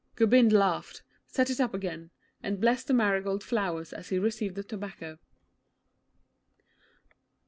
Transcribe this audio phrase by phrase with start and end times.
[0.15, 2.09] Gobind laughed, set it up again,
[2.41, 5.19] and blessed the marigold flowers as he received the tobacco.